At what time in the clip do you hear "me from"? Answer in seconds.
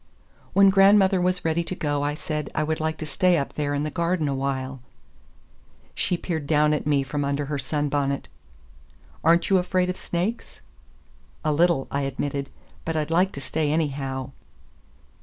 6.87-7.23